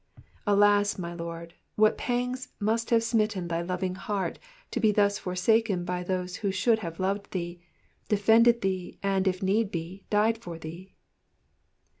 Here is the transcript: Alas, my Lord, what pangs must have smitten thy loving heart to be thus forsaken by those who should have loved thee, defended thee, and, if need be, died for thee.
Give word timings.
Alas, 0.47 0.97
my 0.97 1.13
Lord, 1.13 1.53
what 1.75 1.95
pangs 1.95 2.47
must 2.59 2.89
have 2.89 3.03
smitten 3.03 3.47
thy 3.49 3.61
loving 3.61 3.93
heart 3.93 4.39
to 4.71 4.79
be 4.79 4.91
thus 4.91 5.19
forsaken 5.19 5.85
by 5.85 6.01
those 6.01 6.37
who 6.37 6.49
should 6.51 6.79
have 6.79 6.99
loved 6.99 7.29
thee, 7.29 7.61
defended 8.09 8.61
thee, 8.61 8.97
and, 9.03 9.27
if 9.27 9.43
need 9.43 9.69
be, 9.69 10.07
died 10.09 10.39
for 10.39 10.57
thee. 10.57 10.95